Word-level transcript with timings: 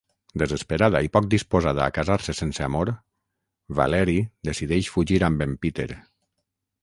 Desesperada 0.41 1.01
i 1.07 1.09
poc 1.17 1.27
disposada 1.33 1.83
a 1.87 1.93
casar-se 1.97 2.35
sense 2.39 2.63
amor, 2.69 2.91
Valeri 3.81 4.17
decideix 4.49 4.89
fugir 4.95 5.23
amb 5.29 5.45
en 5.47 5.57
Peter. 5.67 5.89